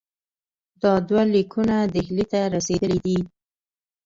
دا 0.81 0.93
دوه 1.07 1.23
لیکونه 1.33 1.75
ډهلي 1.93 2.25
ته 2.31 2.39
رسېدلي 2.55 2.99
دي. 3.05 3.17